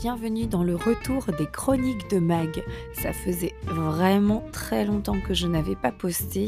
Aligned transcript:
bienvenue 0.00 0.46
dans 0.46 0.62
le 0.62 0.76
retour 0.76 1.26
des 1.38 1.46
chroniques 1.46 2.08
de 2.08 2.18
Mag. 2.18 2.64
Ça 2.94 3.12
faisait 3.12 3.54
vraiment 3.64 4.42
très 4.50 4.86
longtemps 4.86 5.20
que 5.20 5.34
je 5.34 5.46
n'avais 5.46 5.76
pas 5.76 5.92
posté 5.92 6.46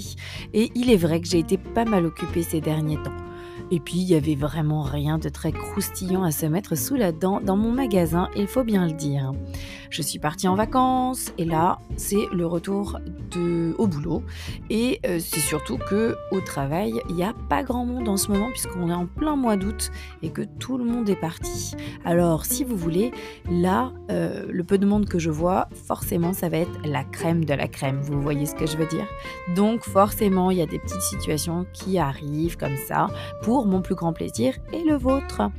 et 0.55 0.73
il 0.75 0.91
est 0.91 0.97
vrai 0.97 1.21
que 1.21 1.29
j'ai 1.29 1.41
été 1.41 1.59
pas 1.59 1.85
mal 1.85 2.07
occupée 2.07 2.43
ces 2.43 2.63
derniers 2.63 2.97
temps. 3.03 3.32
Et 3.73 3.81
puis, 3.81 3.95
il 3.95 4.05
y 4.05 4.15
avait 4.15 4.35
vraiment 4.35 4.83
rien 4.83 5.17
de 5.17 5.31
très 5.31 5.51
croustillant 5.51 6.25
à 6.25 6.31
se 6.31 6.45
mettre 6.45 6.77
sous 6.77 6.95
la 6.95 7.11
dent 7.11 7.41
dans 7.41 7.57
mon 7.57 7.73
magasin, 7.73 8.29
il 8.37 8.47
faut 8.47 8.65
bien 8.65 8.87
le 8.87 8.93
dire. 8.93 9.33
Je 9.89 10.03
suis 10.03 10.19
partie 10.19 10.47
en 10.47 10.55
vacances 10.55 11.33
et 11.39 11.47
là, 11.47 11.79
c'est 11.97 12.27
le 12.33 12.47
retour 12.47 12.99
au 13.79 13.87
boulot. 13.87 14.23
Et 14.71 15.01
euh, 15.07 15.19
c'est 15.21 15.41
surtout 15.41 15.79
que 15.79 16.17
au 16.31 16.41
travail, 16.41 17.01
il 17.09 17.15
n'y 17.15 17.25
a 17.25 17.35
pas 17.49 17.63
grand 17.63 17.85
monde 17.85 18.09
en 18.09 18.17
ce 18.17 18.31
moment 18.31 18.49
puisqu'on 18.51 18.91
est 18.91 18.95
en 18.95 19.07
plein 19.07 19.37
mois 19.37 19.57
d'août 19.57 19.91
et 20.23 20.31
que 20.31 20.43
tout 20.43 20.77
le 20.79 20.85
monde 20.85 21.09
est 21.09 21.21
parti. 21.21 21.75
Alors, 22.05 22.45
si 22.45 22.65
vous 22.65 22.77
voulez, 22.77 23.11
là, 23.51 23.93
euh, 24.11 24.47
le 24.51 24.65
peu 24.65 24.79
de 24.79 24.87
monde 24.87 25.07
que 25.07 25.19
je 25.19 25.31
vois, 25.31 25.69
forcément, 25.87 26.33
ça 26.33 26.49
va 26.49 26.59
être 26.59 26.79
la 26.85 27.05
crème 27.05 27.45
de 27.45 27.55
la 27.55 27.69
crème. 27.69 28.01
Vous 28.03 28.21
voyez 28.21 28.47
ce 28.47 28.55
que 28.55 28.67
je 28.67 28.77
veux 28.77 28.87
dire? 28.87 29.07
Donc, 29.57 29.83
forcément, 29.83 30.51
il 30.51 30.59
y 30.59 30.63
a 30.63 30.67
des 30.67 30.79
petites 30.79 31.03
situations 31.03 31.67
qui 31.73 31.99
arrivent 31.99 32.57
comme 32.57 32.77
ça 32.89 33.09
pour 33.43 33.62
mon 33.67 33.83
plus 33.83 33.95
grand 33.95 34.13
plaisir 34.13 34.55
et 34.73 34.83
le 34.83 34.97
vôtre. 34.97 35.51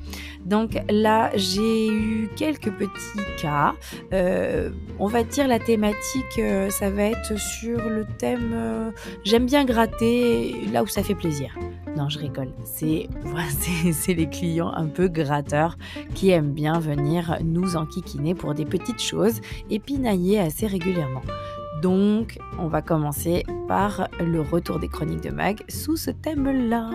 Donc 0.46 0.78
là, 0.90 1.32
j'ai 1.36 1.88
eu 1.88 2.30
quelques 2.36 2.72
petits 2.72 3.42
cas. 3.42 3.74
Euh, 4.12 4.72
on 5.00 5.08
va 5.08 5.24
dire 5.24 5.48
la 5.48 5.60
thématique, 5.60 6.40
euh, 6.40 6.70
ça 6.70 6.90
va 6.90 7.04
être 7.04 7.40
sur 7.40 7.90
le 7.90 8.06
thème 8.18 8.52
euh, 8.54 8.92
j'aime 9.24 9.46
bien 9.46 9.66
gratter 9.66 10.56
là 10.72 10.84
où 10.84 10.88
ça 10.88 11.04
fait 11.04 11.16
plaisir. 11.16 11.58
Non, 11.96 12.10
je 12.10 12.20
rigole. 12.20 12.50
C'est 12.64 13.08
c'est 13.94 14.14
les 14.14 14.28
clients 14.28 14.72
un 14.74 14.88
peu 14.88 15.08
gratteurs 15.08 15.78
qui 16.14 16.30
aiment 16.32 16.52
bien 16.52 16.80
venir 16.80 17.38
nous 17.44 17.76
enquiquiner 17.76 18.36
pour 18.36 18.54
des 18.54 18.66
petites 18.66 19.02
choses 19.02 19.40
et 19.70 19.80
pinailler 19.80 20.40
assez 20.40 20.68
régulièrement. 20.68 21.22
Donc, 21.84 22.40
on 22.60 22.70
va 22.70 22.82
commencer 22.82 23.44
par 23.68 24.08
le 24.22 24.40
retour 24.40 24.80
des 24.80 24.88
chroniques 24.88 25.20
de 25.20 25.32
Mag 25.32 25.70
sous 25.70 25.98
ce 25.98 26.12
thème-là. 26.12 26.90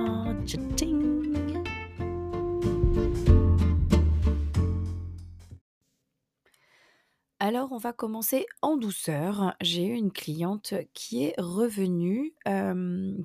Alors, 7.39 7.71
on 7.73 7.77
va 7.77 7.93
commencer 7.93 8.47
en 8.63 8.79
douceur. 8.79 9.55
J'ai 9.61 9.85
eu 9.85 9.93
une 9.93 10.11
cliente 10.11 10.73
qui 10.95 11.25
est 11.25 11.35
revenue, 11.39 12.33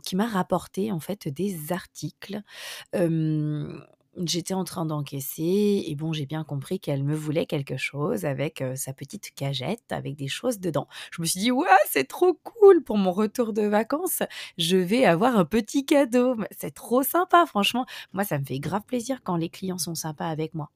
qui 0.04 0.16
m'a 0.18 0.28
rapporté 0.28 0.92
en 0.92 1.00
fait 1.00 1.30
des 1.30 1.72
articles. 1.72 2.42
J'étais 4.26 4.54
en 4.54 4.64
train 4.64 4.86
d'encaisser 4.86 5.84
et 5.88 5.96
bon, 5.96 6.14
j'ai 6.14 6.28
bien 6.28 6.44
compris 6.44 6.80
qu'elle 6.80 7.04
me 7.04 7.16
voulait 7.16 7.48
quelque 7.48 7.78
chose 7.78 8.26
avec 8.26 8.64
sa 8.76 8.94
petite 8.94 9.32
cagette 9.34 9.82
avec 9.92 10.16
des 10.16 10.28
choses 10.28 10.60
dedans. 10.60 10.88
Je 11.12 11.20
me 11.22 11.26
suis 11.26 11.40
dit: 11.40 11.52
«Ouais, 11.52 11.66
c'est 11.90 12.08
trop 12.08 12.36
cool 12.44 12.84
pour 12.84 12.98
mon 13.00 13.12
retour 13.12 13.54
de 13.54 13.64
vacances, 13.64 14.22
je 14.60 14.78
vais 14.78 15.06
avoir 15.06 15.36
un 15.38 15.46
petit 15.46 15.84
cadeau». 15.86 16.36
c'est 16.56 16.74
trop 16.76 17.02
sympa 17.02 17.46
franchement. 17.48 17.88
Moi, 18.14 18.24
ça 18.24 18.38
me 18.38 18.46
fait 18.46 18.60
grave 18.60 18.84
plaisir 18.86 19.22
quand 19.24 19.36
les 19.36 19.50
clients 19.50 19.80
sont 19.80 19.96
sympas 19.96 20.28
avec 20.28 20.54
moi. 20.54 20.70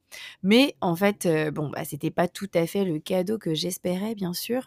Mais 0.43 0.75
en 0.81 0.95
fait, 0.95 1.27
bon, 1.53 1.69
bah, 1.69 1.83
c'était 1.85 2.11
pas 2.11 2.27
tout 2.27 2.49
à 2.53 2.65
fait 2.67 2.85
le 2.85 2.99
cadeau 2.99 3.37
que 3.37 3.53
j'espérais 3.53 4.15
bien 4.15 4.33
sûr. 4.33 4.63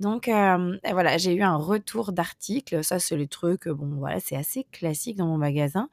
Donc 0.00 0.26
voilà, 0.28 1.18
j'ai 1.18 1.34
eu 1.34 1.42
un 1.42 1.56
retour 1.56 2.12
d'article. 2.12 2.82
Ça, 2.84 2.98
c'est 2.98 3.16
le 3.16 3.26
truc, 3.26 3.68
bon 3.68 3.96
voilà, 3.96 4.20
c'est 4.20 4.36
assez 4.36 4.64
classique 4.72 5.16
dans 5.16 5.26
mon 5.26 5.38
magasin. 5.38 5.88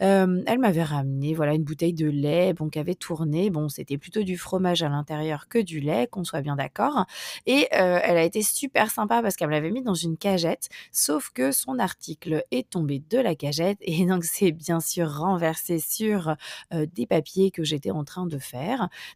elle 0.00 0.58
m'avait 0.58 0.82
ramené, 0.82 1.34
voilà, 1.34 1.54
une 1.54 1.64
bouteille 1.64 1.94
de 1.94 2.08
lait, 2.08 2.52
bon, 2.54 2.68
qui 2.68 2.78
avait 2.78 2.94
tourné. 2.94 3.50
Bon, 3.50 3.68
c'était 3.68 3.98
plutôt 3.98 4.22
du 4.22 4.38
fromage 4.38 4.82
à 4.82 4.88
l'intérieur 4.88 5.48
que 5.48 5.58
du 5.58 5.80
lait, 5.80 6.06
qu'on 6.10 6.24
soit 6.24 6.42
bien 6.42 6.56
d'accord. 6.56 7.06
Et 7.46 7.68
euh, 7.74 7.98
elle 8.02 8.16
a 8.16 8.22
été 8.22 8.42
super 8.42 8.90
sympa 8.90 9.22
parce 9.22 9.36
qu'elle 9.36 9.48
me 9.48 9.52
l'avait 9.52 9.70
mis 9.70 9.82
dans 9.82 9.94
une 9.94 10.16
cagette, 10.16 10.68
sauf 10.92 11.30
que 11.30 11.52
son 11.52 11.78
article 11.78 12.44
est 12.50 12.68
tombé 12.70 13.02
de 13.10 13.18
la 13.18 13.34
cagette 13.34 13.78
et 13.80 14.06
donc 14.06 14.24
c'est 14.24 14.52
bien 14.52 14.80
sûr 14.80 15.10
renversé 15.10 15.78
sur 15.78 16.36
euh, 16.72 16.86
des 16.94 17.06
papiers 17.06 17.50
que 17.50 17.64
j'étais 17.64 17.90
en 17.90 18.04
train 18.04 18.26
de 18.26 18.38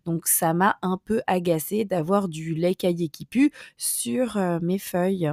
Donc 0.07 0.27
ça 0.27 0.55
m'a 0.55 0.79
un 0.83 0.99
peu 1.05 1.23
agacé 1.27 1.85
d'avoir 1.85 2.29
du 2.29 2.55
lait 2.55 2.75
caillé 2.75 3.09
qui 3.09 3.25
pue 3.27 3.53
sur 3.77 4.37
euh, 4.37 4.59
mes 4.63 4.79
feuilles. 4.79 5.33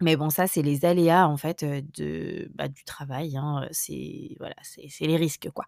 Mais 0.00 0.16
bon, 0.16 0.30
ça, 0.30 0.46
c'est 0.46 0.62
les 0.62 0.84
aléas 0.84 1.26
en 1.28 1.36
fait 1.36 1.64
de 1.64 2.50
bah, 2.54 2.68
du 2.68 2.84
travail. 2.84 3.36
Hein, 3.36 3.66
c'est 3.72 4.36
voilà, 4.38 4.54
les 5.00 5.16
risques 5.16 5.50
quoi. 5.54 5.64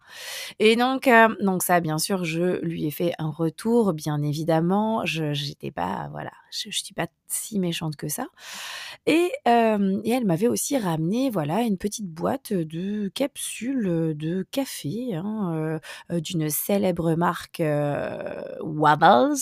Et 0.59 0.75
donc 0.75 1.09
donc 1.41 1.63
ça, 1.63 1.79
bien 1.79 1.97
sûr, 1.97 2.23
je 2.25 2.59
lui 2.63 2.85
ai 2.85 2.91
fait 2.91 3.13
un 3.19 3.29
retour, 3.29 3.93
bien 3.93 4.21
évidemment. 4.21 5.05
Je 5.05 5.33
j'étais 5.33 5.71
pas 5.71 6.09
voilà, 6.11 6.31
je, 6.51 6.69
je 6.71 6.83
suis 6.83 6.93
pas 6.93 7.07
si 7.27 7.59
méchante 7.59 7.95
que 7.95 8.07
ça. 8.09 8.27
Et, 9.05 9.31
et 9.45 10.11
elle 10.11 10.25
m'avait 10.25 10.47
aussi 10.47 10.77
ramené 10.77 11.29
voilà 11.29 11.61
une 11.61 11.77
petite 11.77 12.07
boîte 12.07 12.53
de 12.53 13.09
capsules 13.15 14.13
de 14.15 14.45
café 14.51 15.15
hein, 15.15 15.79
d'une 16.09 16.49
célèbre 16.49 17.15
marque 17.15 17.61
Wabbles. 18.61 19.35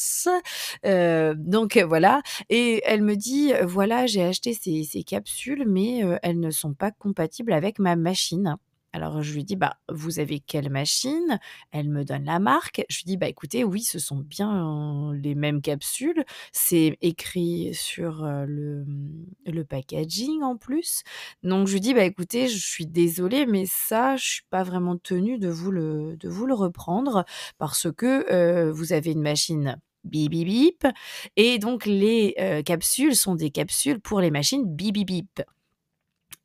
donc 1.36 1.78
voilà. 1.78 2.22
Et 2.50 2.82
elle 2.86 3.02
me 3.04 3.16
dit 3.16 3.52
voilà, 3.64 4.06
j'ai 4.08 4.24
acheté 4.24 4.54
ces 4.54 4.79
ces, 4.84 5.04
capsules, 5.04 5.66
mais 5.68 6.02
elles 6.24 6.40
ne 6.40 6.52
sont 6.52 6.74
pas 6.74 6.92
compatibles 6.92 7.54
avec 7.54 7.80
ma 7.80 7.96
machine. 7.96 8.58
Alors 8.92 9.22
je 9.22 9.34
lui 9.36 9.44
dis 9.44 9.56
bah 9.56 9.78
vous 9.90 10.20
avez 10.20 10.40
quelle 10.40 10.70
machine? 10.72 11.40
Elle 11.72 11.90
me 11.90 12.04
donne 12.04 12.26
la 12.26 12.40
marque. 12.40 12.84
Je 12.90 12.98
lui 13.00 13.06
dis 13.06 13.18
bah 13.18 13.28
écoutez 13.28 13.64
oui 13.64 13.84
ce 13.84 14.00
sont 14.00 14.18
bien 14.18 15.12
les 15.14 15.36
mêmes 15.36 15.62
capsules. 15.62 16.26
C'est 16.52 16.98
écrit 17.02 17.72
sur 17.74 18.24
le, 18.24 18.86
mmh, 18.86 19.26
le 19.46 19.64
packaging 19.64 20.42
en 20.42 20.58
plus. 20.58 21.04
Donc 21.44 21.68
je 21.68 21.74
lui 21.74 21.82
dis 21.82 21.94
bah 21.94 22.04
écoutez 22.04 22.48
je 22.48 22.58
suis 22.58 22.88
désolée 22.88 23.46
mais 23.46 23.66
ça 23.68 24.16
je 24.18 24.26
suis 24.26 24.44
pas 24.50 24.64
vraiment 24.64 24.98
tenue 24.98 25.38
de 25.38 25.50
vous 25.50 25.72
le 25.72 26.18
de 26.18 26.28
vous 26.30 26.48
le 26.48 26.56
reprendre 26.56 27.26
parce 27.60 27.92
que 27.92 28.72
vous 28.72 28.94
avez 28.94 29.12
une 29.12 29.22
machine 29.22 29.80
bip 30.09 30.31
bip 30.31 30.46
bip. 30.47 30.88
Et 31.36 31.59
donc 31.59 31.86
les 31.86 32.36
capsules 32.66 33.16
sont 33.16 33.36
des 33.36 33.52
capsules 33.52 34.00
pour 34.00 34.22
les 34.22 34.31
machines 34.31 34.66
bip 34.66 34.94
bip 34.94 35.08
bip. 35.08 35.42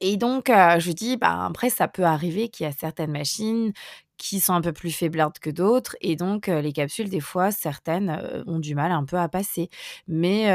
Et 0.00 0.16
donc, 0.16 0.46
je 0.48 0.92
dis, 0.92 1.16
bah, 1.16 1.46
après, 1.46 1.70
ça 1.70 1.88
peut 1.88 2.04
arriver 2.04 2.48
qu'il 2.48 2.66
y 2.66 2.68
a 2.68 2.72
certaines 2.72 3.12
machines 3.12 3.72
qui 4.16 4.40
sont 4.40 4.52
un 4.54 4.60
peu 4.60 4.72
plus 4.72 4.90
faiblardes 4.90 5.38
que 5.38 5.50
d'autres 5.50 5.96
et 6.00 6.16
donc 6.16 6.46
les 6.46 6.72
capsules 6.72 7.08
des 7.08 7.20
fois 7.20 7.50
certaines 7.50 8.20
ont 8.46 8.58
du 8.58 8.74
mal 8.74 8.92
un 8.92 9.04
peu 9.04 9.16
à 9.18 9.28
passer. 9.28 9.68
Mais 10.08 10.46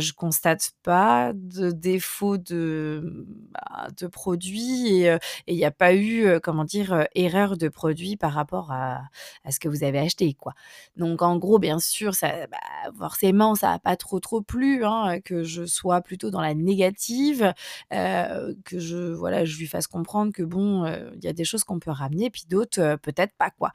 je 0.00 0.12
constate 0.12 0.70
pas 0.82 1.32
de 1.34 1.70
défaut 1.70 2.38
de 2.38 3.26
bah, 3.52 3.88
de 3.96 4.06
produit 4.06 5.02
et 5.04 5.18
il 5.46 5.56
n'y 5.56 5.64
a 5.64 5.70
pas 5.70 5.94
eu 5.94 6.40
comment 6.42 6.64
dire 6.64 7.06
erreur 7.14 7.56
de 7.56 7.68
produit 7.68 8.16
par 8.16 8.32
rapport 8.32 8.70
à, 8.72 9.02
à 9.44 9.50
ce 9.52 9.60
que 9.60 9.68
vous 9.68 9.84
avez 9.84 9.98
acheté 9.98 10.34
quoi. 10.34 10.54
Donc 10.96 11.22
en 11.22 11.36
gros 11.38 11.58
bien 11.58 11.78
sûr 11.78 12.14
ça 12.14 12.46
bah, 12.48 12.58
forcément 12.98 13.54
ça 13.54 13.72
a 13.72 13.78
pas 13.78 13.96
trop 13.96 14.20
trop 14.20 14.40
plu 14.42 14.84
hein, 14.84 15.20
que 15.24 15.42
je 15.42 15.64
sois 15.64 16.00
plutôt 16.00 16.30
dans 16.30 16.40
la 16.40 16.54
négative 16.54 17.52
que 17.90 18.78
je 18.78 19.12
voilà 19.12 19.44
je 19.44 19.58
lui 19.58 19.66
fasse 19.66 19.86
comprendre 19.86 20.32
que 20.32 20.42
bon 20.42 20.86
il 20.86 21.24
y 21.24 21.28
a 21.28 21.32
des 21.32 21.44
choses 21.44 21.64
qu'on 21.64 21.78
peut 21.78 21.90
ramener 21.90 22.30
puis 22.30 22.44
d'autres 22.48 22.96
peut-être 23.06 23.34
pas 23.38 23.50
quoi. 23.50 23.72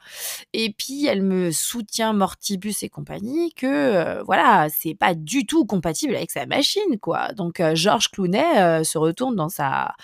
Et 0.52 0.72
puis 0.72 1.06
elle 1.06 1.22
me 1.22 1.50
soutient 1.50 2.12
mortibus 2.12 2.82
et 2.82 2.88
compagnie 2.88 3.52
que 3.54 3.66
euh, 3.66 4.22
voilà, 4.24 4.68
c'est 4.70 4.94
pas 4.94 5.14
du 5.14 5.46
tout 5.46 5.64
compatible 5.64 6.14
avec 6.14 6.30
sa 6.30 6.46
machine 6.46 6.98
quoi. 7.00 7.32
Donc 7.32 7.60
euh, 7.60 7.74
Georges 7.74 8.10
Clounet 8.10 8.58
euh, 8.58 8.84
se 8.84 8.98
retourne 8.98 9.34
dans 9.36 9.48
sa 9.48 9.94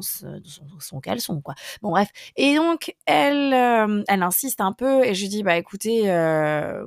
son, 0.00 1.00
caleçon 1.00 1.40
quoi. 1.40 1.54
Bon 1.82 1.90
bref. 1.90 2.08
Et 2.36 2.56
donc 2.56 2.94
elle 3.06 3.54
elle 4.08 4.22
insiste 4.22 4.60
un 4.60 4.72
peu 4.72 5.04
et 5.04 5.14
je 5.14 5.22
lui 5.22 5.28
dis 5.28 5.42
bah 5.42 5.56
écoutez 5.56 6.02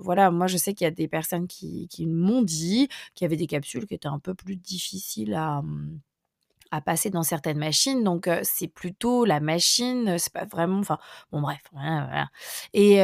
voilà, 0.01 0.31
moi 0.31 0.47
je 0.47 0.57
sais 0.57 0.73
qu'il 0.73 0.85
y 0.85 0.87
a 0.87 0.91
des 0.91 1.07
personnes 1.07 1.47
qui 1.47 1.87
qui 1.87 2.05
m'ont 2.05 2.41
dit 2.41 2.89
qu'il 3.15 3.25
y 3.25 3.27
avait 3.27 3.37
des 3.37 3.47
capsules 3.47 3.85
qui 3.87 3.93
étaient 3.93 4.07
un 4.07 4.19
peu 4.19 4.33
plus 4.33 4.57
difficiles 4.57 5.33
à 5.33 5.59
hum, 5.59 5.99
à 6.71 6.81
passer 6.81 7.09
dans 7.09 7.23
certaines 7.23 7.57
machines. 7.57 8.03
Donc, 8.03 8.29
c'est 8.43 8.67
plutôt 8.67 9.25
la 9.25 9.39
machine, 9.39 10.17
c'est 10.17 10.33
pas 10.33 10.45
vraiment. 10.45 10.79
Enfin, 10.79 10.97
bon, 11.31 11.41
bref. 11.41 11.61
Et, 12.73 12.95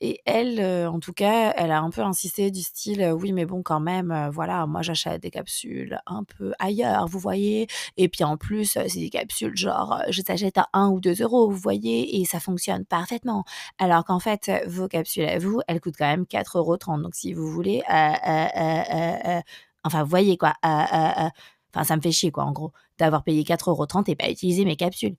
et 0.00 0.20
elle, 0.26 0.86
en 0.86 1.00
tout 1.00 1.12
cas, 1.12 1.52
elle 1.56 1.70
a 1.72 1.80
un 1.80 1.90
peu 1.90 2.02
insisté 2.02 2.50
du 2.50 2.62
style 2.62 3.10
oui, 3.12 3.32
mais 3.32 3.46
bon, 3.46 3.62
quand 3.62 3.80
même, 3.80 4.30
voilà, 4.32 4.66
moi 4.66 4.82
j'achète 4.82 5.22
des 5.22 5.30
capsules 5.30 6.00
un 6.06 6.24
peu 6.24 6.52
ailleurs, 6.58 7.06
vous 7.06 7.18
voyez. 7.18 7.66
Et 7.96 8.08
puis 8.08 8.24
en 8.24 8.36
plus, 8.36 8.78
c'est 8.88 8.98
des 8.98 9.10
capsules 9.10 9.56
genre, 9.56 10.02
je 10.10 10.22
t'achète 10.22 10.58
à 10.58 10.68
1 10.72 10.88
ou 10.88 11.00
2 11.00 11.22
euros, 11.22 11.50
vous 11.50 11.56
voyez, 11.56 12.20
et 12.20 12.24
ça 12.24 12.40
fonctionne 12.40 12.84
parfaitement. 12.84 13.44
Alors 13.78 14.04
qu'en 14.04 14.18
fait, 14.20 14.50
vos 14.66 14.88
capsules 14.88 15.24
à 15.24 15.38
vous, 15.38 15.60
elles 15.68 15.80
coûtent 15.80 15.96
quand 15.98 16.06
même 16.06 16.24
4,30 16.24 16.58
euros. 16.58 16.76
Donc, 16.78 17.14
si 17.14 17.32
vous 17.32 17.48
voulez, 17.48 17.82
enfin, 19.84 20.02
vous 20.02 20.10
voyez 20.10 20.36
quoi, 20.36 20.54
Enfin, 21.74 21.84
ça 21.84 21.96
me 21.96 22.00
fait 22.02 22.12
chier, 22.12 22.30
quoi, 22.30 22.44
en 22.44 22.52
gros, 22.52 22.72
d'avoir 23.00 23.24
payé 23.24 23.44
4,30€ 23.44 24.08
et 24.08 24.16
pas 24.16 24.30
utiliser 24.30 24.64
mes 24.64 24.76
capsules. 24.76 25.16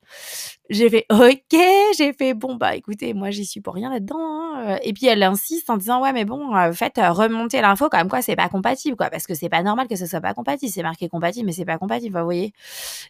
J'ai 0.69 0.89
fait 0.89 1.05
OK, 1.11 1.59
j'ai 1.97 2.13
fait 2.13 2.33
bon, 2.33 2.55
bah 2.55 2.75
écoutez, 2.75 3.13
moi 3.13 3.31
j'y 3.31 3.45
suis 3.45 3.61
pour 3.61 3.73
rien 3.75 3.89
là-dedans. 3.91 4.17
Hein, 4.55 4.77
et 4.83 4.93
puis 4.93 5.07
elle 5.07 5.23
insiste 5.23 5.69
en 5.69 5.77
disant: 5.77 6.01
«Ouais, 6.01 6.13
mais 6.13 6.25
bon, 6.25 6.55
heu, 6.55 6.71
faites, 6.73 6.97
heu, 6.99 7.09
remonter 7.11 7.61
l'info 7.61 7.89
comme 7.89 8.09
quoi 8.09 8.21
c'est 8.21 8.35
pas 8.35 8.49
compatible, 8.49 8.95
quoi, 8.97 9.09
parce 9.09 9.27
que 9.27 9.33
c'est 9.35 9.49
pas 9.49 9.63
normal 9.63 9.87
que 9.87 9.95
ce 9.97 10.05
soit 10.05 10.21
pas 10.21 10.33
compatible. 10.33 10.71
C'est 10.71 10.83
marqué 10.83 11.09
compatible, 11.09 11.45
mais 11.47 11.53
c'est 11.53 11.65
pas 11.65 11.77
compatible, 11.77 12.17
vous 12.17 12.23
voyez?» 12.25 12.53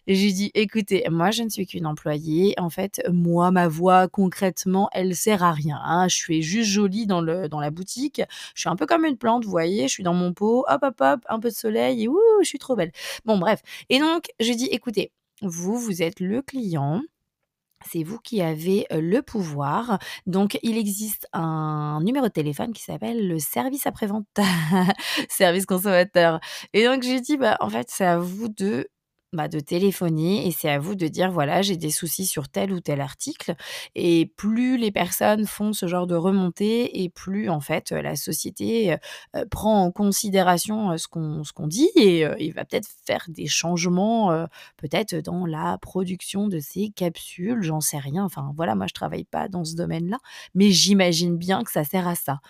lui 0.06 0.32
dis: 0.32 0.50
«Écoutez, 0.54 1.04
moi, 1.10 1.30
je 1.30 1.42
ne 1.42 1.48
suis 1.48 1.66
qu'une 1.66 1.86
employée. 1.86 2.54
En 2.58 2.70
fait, 2.70 3.02
moi, 3.12 3.50
ma 3.50 3.68
voix, 3.68 4.08
concrètement, 4.08 4.88
elle 4.92 5.14
sert 5.16 5.42
à 5.44 5.52
rien, 5.52 5.80
hein. 5.84 6.08
Je 6.08 6.16
suis 6.16 6.42
juste 6.42 6.70
jolie 6.70 7.06
dans 7.06 7.20
le 7.20 7.48
dans 7.48 7.60
la 7.60 7.70
boutique. 7.70 8.22
Je 8.54 8.60
suis 8.62 8.70
un 8.70 8.76
peu 8.76 8.86
comme 8.86 9.04
une 9.04 9.16
plante, 9.18 9.44
vous 9.44 9.50
voyez? 9.50 9.84
Je 9.88 9.92
suis 9.94 10.02
dans 10.04 10.14
mon 10.14 10.32
pot, 10.32 10.64
hop, 10.68 10.80
hop, 10.82 10.94
hop, 11.00 11.20
un 11.28 11.38
peu 11.40 11.48
de 11.50 11.54
soleil 11.54 12.04
et 12.04 12.08
ouh, 12.08 12.18
je 12.42 12.48
suis 12.48 12.58
trop 12.58 12.76
belle». 12.76 12.92
Bon 13.24 13.38
bref 13.38 13.60
et 13.90 13.98
donc 14.00 14.24
je 14.40 14.48
lui 14.48 14.56
«Écoutez, 14.70 15.12
vous, 15.42 15.76
vous 15.78 16.02
êtes 16.02 16.20
le 16.20 16.42
client, 16.42 17.02
c'est 17.86 18.04
vous 18.04 18.18
qui 18.20 18.42
avez, 18.42 18.86
heu, 18.92 19.00
le 19.00 19.22
pouvoir. 19.22 19.98
Donc 20.26 20.58
il 20.62 20.78
existe 20.78 21.28
un 21.34 22.00
numéro 22.04 22.26
de 22.28 22.32
téléphone 22.32 22.72
qui 22.74 22.82
s'appelle 22.82 23.28
le 23.28 23.38
service 23.40 23.86
après-vente, 23.86 24.26
service 25.30 25.66
consommateur» 25.66 26.40
et 26.74 26.84
donc 26.86 27.02
je 27.04 27.10
lui 27.12 27.20
dis: 27.22 27.36
«Bah, 27.38 27.56
en 27.60 27.70
fait, 27.70 27.88
c'est 27.90 28.06
à 28.06 28.18
vous 28.18 28.48
de 28.48 28.88
bah, 29.32 29.48
de 29.48 29.60
téléphoner 29.60 30.46
et 30.46 30.50
c'est 30.52 30.70
à 30.70 30.78
vous 30.78 30.94
de 30.94 31.08
dire: 31.08 31.30
"Voilà, 31.32 31.62
j'ai 31.62 31.76
des 31.76 31.90
soucis 31.90 32.26
sur 32.26 32.48
tel 32.48 32.72
ou 32.72 32.80
tel 32.80 33.00
article"» 33.00 33.54
et 33.94 34.26
plus 34.36 34.76
les 34.78 34.90
personnes 34.92 35.46
font 35.46 35.72
ce 35.72 35.86
genre 35.86 36.06
de 36.06 36.14
remontées 36.14 37.02
et 37.02 37.08
plus, 37.10 37.48
en 37.50 37.60
fait, 37.60 37.92
heu, 37.92 38.00
la 38.02 38.16
société, 38.16 38.92
heu 38.94 38.96
heu, 39.36 39.46
prend 39.50 39.82
en 39.84 39.90
considération, 39.92 40.96
ce 40.98 41.08
qu'on 41.08 41.44
ce 41.44 41.52
dit 41.68 41.88
et 41.96 42.24
il 42.40 42.52
va 42.54 42.64
peut-être 42.64 42.88
faire 43.06 43.24
des 43.28 43.46
changements, 43.46 44.46
peut-être 44.76 45.16
dans 45.16 45.46
la 45.46 45.78
production 45.78 46.48
de 46.48 46.58
ces 46.60 46.90
capsules, 46.90 47.62
j'en 47.62 47.80
sais 47.80 47.98
rien. 47.98 48.24
Enfin, 48.24 48.52
voilà, 48.56 48.74
moi, 48.74 48.86
je 48.88 48.94
travaille 48.94 49.24
pas 49.24 49.48
dans 49.48 49.64
ce 49.64 49.74
domaine-là, 49.76 50.18
mais 50.54 50.70
j'imagine 50.70 51.36
bien 51.36 51.62
que 51.62 51.70
ça 51.72 51.84
sert 51.84 52.08
à 52.08 52.14
ça. 52.16 52.40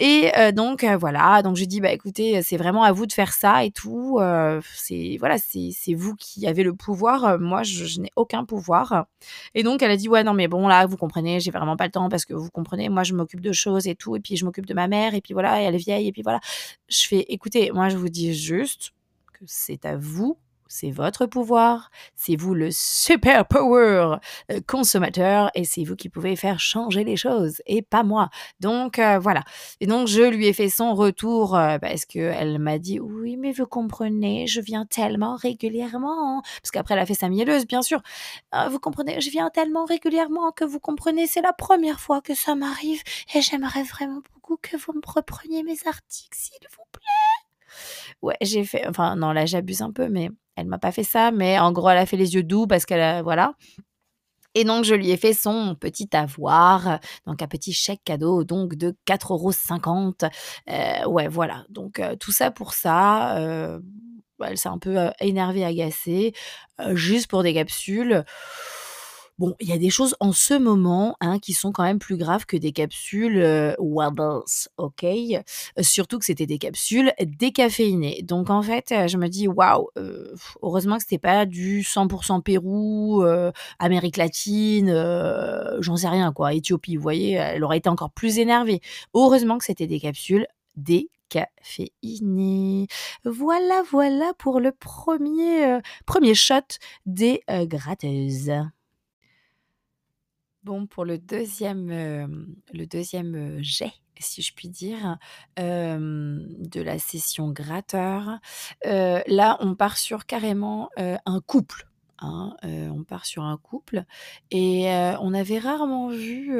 Et 0.00 0.30
donc 0.54 0.84
voilà, 0.84 1.42
donc 1.42 1.56
je 1.56 1.64
dis: 1.64 1.80
«Bah, 1.80 1.92
écoutez, 1.92 2.42
c'est 2.42 2.56
vraiment 2.56 2.82
à 2.84 2.92
vous 2.92 3.06
de 3.06 3.12
faire 3.12 3.32
ça 3.32 3.64
et 3.64 3.70
tout, 3.70 4.18
c'est 4.74 5.16
voilà, 5.20 5.38
c'est 5.38 5.70
c'est 5.72 5.94
vous 6.02 6.14
qui 6.16 6.46
avez 6.46 6.62
le 6.64 6.74
pouvoir, 6.74 7.24
heu, 7.34 7.38
moi 7.38 7.62
je 7.64 7.84
je 7.86 8.00
n'ai 8.00 8.10
aucun 8.16 8.44
pouvoir» 8.44 9.06
et 9.54 9.62
donc 9.64 9.82
elle 9.82 9.90
a 9.92 9.96
dit: 9.96 10.08
«Ouais, 10.08 10.24
non, 10.24 10.34
mais 10.34 10.48
bon, 10.48 10.68
là, 10.68 10.86
vous 10.86 10.96
comprenez, 10.98 11.40
j'ai 11.40 11.50
vraiment 11.52 11.76
pas 11.76 11.86
le 11.86 11.92
temps 11.92 12.08
parce 12.10 12.24
que 12.26 12.34
vous 12.34 12.50
comprenez, 12.50 12.88
moi, 12.90 13.04
je 13.04 13.14
m'occupe 13.14 13.40
de 13.42 13.52
choses 13.52 13.86
et 13.88 13.94
tout 13.96 14.16
et 14.16 14.20
puis 14.20 14.36
je 14.36 14.44
m'occupe 14.46 14.66
de 14.66 14.74
ma 14.74 14.88
mère 14.88 15.14
et 15.14 15.20
puis 15.22 15.34
voilà 15.34 15.60
et 15.62 15.64
elle 15.66 15.74
est 15.76 15.78
vieille 15.78 16.08
et 16.08 16.12
puis 16.12 16.22
voilà». 16.22 16.40
Je 16.88 17.06
fais: 17.08 17.24
«Écoutez, 17.28 17.70
moi, 17.72 17.88
je 17.90 17.96
vous 17.98 18.08
dis 18.10 18.34
juste 18.34 18.92
que 19.34 19.44
c'est 19.46 19.84
à 19.86 19.96
vous, 19.96 20.38
c'est 20.72 20.90
votre 20.90 21.26
pouvoir, 21.26 21.90
c'est 22.16 22.36
vous 22.36 22.54
le 22.54 22.70
super 22.70 23.46
power, 23.46 24.16
heu, 24.50 24.60
consommateur 24.66 25.50
et 25.54 25.64
c'est 25.64 25.84
vous 25.84 25.96
qui 25.96 26.08
pouvez 26.08 26.36
faire 26.36 26.60
changer 26.60 27.04
les 27.04 27.16
choses 27.16 27.60
et 27.66 27.82
pas 27.82 28.02
moi. 28.04 28.30
Donc 28.60 28.98
heu, 28.98 29.18
voilà» 29.18 29.42
et 29.80 29.86
donc 29.86 30.08
je 30.08 30.22
lui 30.22 30.46
ai 30.46 30.52
fait 30.52 30.68
son 30.70 30.94
retour, 30.94 31.56
heu, 31.56 31.78
parce 31.80 32.04
qu'elle 32.06 32.58
m'a 32.58 32.78
dit: 32.78 33.00
«Oui, 33.00 33.36
mais 33.36 33.52
vous 33.52 33.66
comprenez, 33.66 34.46
je 34.46 34.60
viens 34.60 34.86
tellement 34.86 35.36
régulièrement», 35.36 36.42
parce 36.62 36.70
qu'après 36.72 36.94
elle 36.94 37.00
a 37.00 37.06
fait 37.06 37.14
sa 37.14 37.28
mielleuse, 37.28 37.66
bien 37.66 37.82
sûr. 37.82 38.00
«Heu, 38.54 38.68
vous 38.70 38.80
comprenez, 38.80 39.20
je 39.20 39.30
viens 39.30 39.50
tellement 39.50 39.84
régulièrement 39.86 40.52
que 40.52 40.64
vous 40.64 40.80
comprenez, 40.80 41.26
c'est 41.26 41.42
la 41.42 41.52
première 41.54 42.00
fois 42.00 42.20
que 42.22 42.34
ça 42.34 42.54
m'arrive 42.56 43.02
et 43.34 43.42
j'aimerais 43.42 43.82
vraiment 43.84 44.22
beaucoup 44.34 44.58
que 44.62 44.76
vous 44.76 44.92
me 44.94 45.02
repreniez 45.06 45.62
mes 45.64 45.78
articles, 45.86 46.36
s'il 46.38 46.58
vous 46.76 46.84
plaît». 46.91 46.91
Ouais, 48.22 48.36
j'ai 48.40 48.64
fait 48.64 48.86
enfin 48.86 49.16
non, 49.16 49.32
là, 49.32 49.46
j'abuse 49.46 49.82
un 49.82 49.90
peu, 49.90 50.08
mais 50.08 50.30
elle 50.56 50.66
m'a 50.66 50.78
pas 50.78 50.92
fait 50.92 51.02
ça, 51.02 51.32
mais 51.32 51.58
en 51.58 51.72
gros, 51.72 51.88
elle 51.90 51.98
a 51.98 52.06
fait 52.06 52.16
les 52.16 52.34
yeux 52.34 52.44
doux 52.44 52.66
parce 52.68 52.86
qu'elle 52.86 53.00
a 53.00 53.20
voilà 53.22 53.54
et 54.54 54.64
donc 54.64 54.84
je 54.84 54.94
lui 54.94 55.10
ai 55.10 55.16
fait 55.16 55.32
son 55.34 55.74
petit 55.74 56.08
avoir, 56.14 57.00
donc 57.26 57.42
un 57.42 57.46
petit 57.48 57.72
chèque 57.72 58.02
cadeau 58.04 58.44
donc 58.44 58.74
de 58.74 58.94
4,50 59.06 60.24
€. 60.24 61.04
Heu, 61.04 61.08
ouais, 61.08 61.28
voilà, 61.28 61.64
donc 61.70 62.00
heu, 62.00 62.16
tout 62.18 62.32
ça 62.32 62.50
pour 62.50 62.74
ça, 62.74 63.38
heu, 63.40 63.82
bah, 64.38 64.48
elle 64.50 64.58
s'est 64.58 64.68
un 64.68 64.78
peu, 64.78 64.96
énervée, 65.20 65.64
agacée, 65.64 66.32
juste 66.94 67.28
pour 67.28 67.42
des 67.42 67.54
capsules. 67.54 68.24
Bon, 69.38 69.54
il 69.60 69.68
y 69.68 69.72
a 69.72 69.78
des 69.78 69.88
choses 69.88 70.14
en 70.20 70.32
ce 70.32 70.52
moment, 70.54 71.16
hein, 71.20 71.38
qui 71.38 71.54
sont 71.54 71.72
quand 71.72 71.82
même 71.84 71.98
plus 71.98 72.16
graves 72.18 72.44
que 72.44 72.56
des 72.56 72.72
capsules, 72.72 73.38
heu, 73.38 73.74
Wabbles, 73.78 74.42
OK? 74.76 75.04
Heu, 75.04 75.42
surtout 75.82 76.18
que 76.18 76.24
c'était 76.26 76.44
des 76.46 76.58
capsules 76.58 77.12
décaféinées. 77.20 78.22
Donc 78.22 78.50
en 78.50 78.60
fait, 78.62 78.92
heu, 78.92 79.08
je 79.08 79.16
me 79.16 79.28
dis: 79.28 79.48
«Waouh, 79.48 79.88
heu, 79.96 80.34
heureusement 80.62 80.96
que 80.96 81.02
c'était 81.02 81.18
pas 81.18 81.46
du 81.46 81.82
100% 81.82 82.40
Pérou, 82.42 83.24
Amérique 83.78 84.16
latine, 84.18 84.90
j'en 85.80 85.96
sais 85.96 86.08
rien 86.08 86.32
quoi, 86.32 86.52
Éthiopie». 86.52 86.96
Vous 86.96 87.02
voyez? 87.02 87.32
Elle 87.32 87.64
aurait 87.64 87.78
été 87.78 87.88
encore 87.88 88.10
plus 88.10 88.38
énervée. 88.38 88.80
Heureusement 89.14 89.56
que 89.58 89.64
c'était 89.64 89.86
des 89.86 90.00
capsules 90.00 90.46
décaféinées. 90.76 92.86
Voilà, 93.24 93.82
voilà 93.90 94.32
pour 94.38 94.60
le 94.60 94.72
1er, 94.72 95.64
heu, 95.78 95.80
1er 96.06 96.34
shot 96.34 96.60
des, 97.06 97.42
gratteuses. 97.66 98.50
Bon, 100.64 100.86
pour 100.86 101.04
le 101.04 101.18
2e, 101.18 101.90
hem, 101.90 102.54
le 102.72 102.86
2e, 102.86 103.34
heu, 103.34 103.62
jet, 103.62 103.90
si 104.20 104.42
je 104.42 104.54
puis 104.54 104.68
dire, 104.68 105.18
hem, 105.56 106.46
de 106.60 106.80
la 106.80 106.98
session 107.00 107.50
gratteur, 107.50 108.38
là, 108.84 109.56
on 109.60 109.74
part 109.74 109.98
sur 109.98 110.24
carrément, 110.24 110.88
un 110.96 111.40
couple, 111.40 111.88
hein, 112.20 112.54
on 112.62 113.02
part 113.02 113.26
sur 113.26 113.42
un 113.42 113.56
couple 113.56 114.04
et 114.52 114.84
on 115.20 115.34
avait 115.34 115.58
rarement 115.58 116.08
vu, 116.10 116.52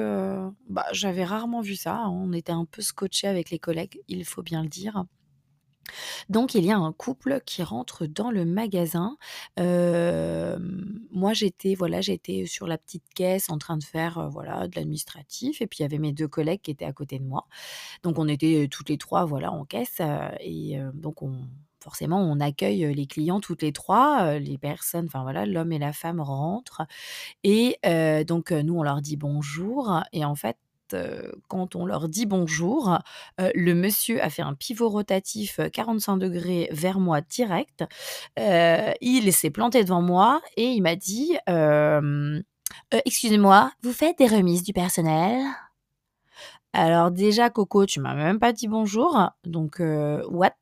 bah, 0.68 0.86
j'avais 0.92 1.24
rarement 1.24 1.60
vu 1.60 1.76
ça, 1.76 1.94
hein. 1.98 2.08
On 2.10 2.32
était 2.32 2.50
un 2.52 2.64
peu 2.64 2.82
scotchés 2.82 3.28
avec 3.28 3.50
les 3.50 3.60
collègues, 3.60 4.00
il 4.08 4.24
faut 4.24 4.42
bien 4.42 4.62
le 4.64 4.68
dire. 4.68 5.04
Donc 6.28 6.54
il 6.54 6.64
y 6.64 6.70
a 6.72 6.78
un 6.78 6.92
couple 6.92 7.40
qui 7.46 7.62
rentre 7.62 8.06
dans 8.06 8.30
le 8.30 8.44
magasin. 8.44 9.16
Moi 9.58 11.32
j'étais 11.34 11.74
voilà, 11.74 12.00
j'étais 12.00 12.46
sur 12.46 12.66
la 12.66 12.78
petite 12.78 13.04
caisse 13.14 13.50
en 13.50 13.58
train 13.58 13.76
de 13.76 13.84
faire, 13.84 14.28
voilà, 14.30 14.68
de 14.68 14.76
l'administratif 14.76 15.60
et 15.62 15.66
puis 15.66 15.78
il 15.80 15.82
y 15.82 15.86
avait 15.86 15.98
mes 15.98 16.12
2 16.12 16.28
collègues 16.28 16.62
qui 16.62 16.70
étaient 16.70 16.84
à 16.84 16.92
côté 16.92 17.18
de 17.18 17.24
moi. 17.24 17.46
Donc 18.02 18.18
on 18.18 18.28
était, 18.28 18.68
toutes 18.70 18.90
les 18.90 18.98
3 18.98 19.24
voilà 19.24 19.52
en 19.52 19.64
caisse, 19.64 20.00
et 20.40 20.78
donc 20.94 21.22
on 21.22 21.40
forcément 21.82 22.20
on 22.22 22.38
accueille, 22.40 22.94
les 22.94 23.06
clients 23.06 23.40
toutes 23.40 23.62
les 23.62 23.72
3, 23.72 24.36
heu, 24.36 24.38
les 24.38 24.58
personnes 24.58 25.06
enfin 25.06 25.22
voilà, 25.22 25.46
l'homme 25.46 25.72
et 25.72 25.78
la 25.80 25.92
femme 25.92 26.20
rentrent 26.20 26.82
et 27.44 27.78
donc 28.26 28.52
nous 28.52 28.74
on 28.78 28.82
leur 28.82 29.02
dit 29.02 29.16
bonjour 29.16 30.00
et 30.12 30.24
en 30.24 30.34
fait, 30.36 30.56
heu, 30.94 31.34
quand 31.48 31.76
on 31.76 31.86
leur 31.86 32.08
dit 32.08 32.26
bonjour, 32.26 32.98
heu, 33.40 33.50
le 33.54 33.74
monsieur 33.74 34.22
a 34.22 34.30
fait 34.30 34.42
un 34.42 34.54
pivot 34.54 34.88
rotatif, 34.88 35.58
heu, 35.60 35.68
45° 35.70 36.68
vers 36.72 37.00
moi 37.00 37.20
direct. 37.22 37.84
Il 38.38 39.32
s'est 39.32 39.50
planté 39.50 39.84
devant 39.84 40.02
moi 40.02 40.40
et 40.56 40.66
il 40.72 40.82
m'a 40.82 40.96
dit, 40.96 41.36
hem: 41.46 42.42
«Heu, 42.94 43.00
excusez-moi, 43.06 43.72
vous 43.82 43.92
faites 43.92 44.18
des 44.18 44.26
remises 44.26 44.62
du 44.64 44.72
personnel?» 44.72 45.42
Alors 46.74 47.10
déjà 47.10 47.50
Coco, 47.50 47.84
tu 47.84 48.00
m'as 48.00 48.14
même 48.14 48.38
pas 48.38 48.52
dit 48.54 48.66
bonjour, 48.66 49.28
donc 49.44 49.80
what? 50.30 50.52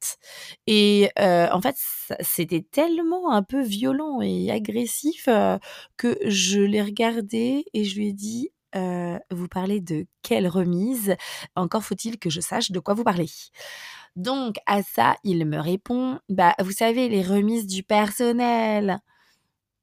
Et 0.66 1.08
en 1.16 1.60
fait, 1.60 1.76
c'était 2.20 2.62
tellement 2.68 3.30
un 3.32 3.42
peu 3.44 3.62
violent 3.62 4.20
et 4.20 4.50
agressif, 4.50 5.28
que 5.96 6.18
je 6.26 6.60
l'ai 6.60 6.82
regardé 6.82 7.64
et 7.75 7.84
je 7.84 7.94
lui 7.96 8.08
ai 8.08 8.12
dit: 8.12 8.50
«Heu, 8.76 9.18
vous 9.30 9.48
parlez 9.48 9.80
de 9.80 10.06
quelle 10.22 10.48
remise? 10.48 11.16
Encore 11.56 11.82
faut-il 11.84 12.18
que 12.18 12.30
je 12.30 12.40
sache 12.40 12.70
de 12.70 12.80
quoi 12.80 12.94
vous 12.94 13.04
parlez». 13.04 13.28
Donc 14.16 14.56
à 14.66 14.82
ça, 14.82 15.16
il 15.24 15.44
me 15.46 15.58
répond: 15.58 16.18
«Bah, 16.28 16.54
vous 16.60 16.72
savez 16.72 17.08
les 17.08 17.22
remises 17.22 17.66
du 17.66 17.82
personnel» 17.82 19.00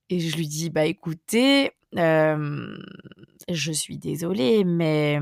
et 0.09 0.19
je 0.21 0.35
lui 0.37 0.47
dis: 0.47 0.69
«Bah, 0.71 0.85
écoutez, 0.85 1.71
hem, 1.97 2.79
je 3.49 3.71
suis 3.73 3.97
désolée, 3.99 4.63
mais 4.65 5.19